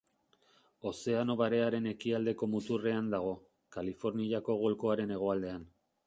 Ozeano 0.91 1.33
Barearen 1.41 1.83
ekialdeko 1.91 2.49
muturrean 2.53 3.11
dago, 3.15 3.33
Kaliforniako 3.77 4.55
golkoaren 4.63 5.13
hegoaldean. 5.17 5.69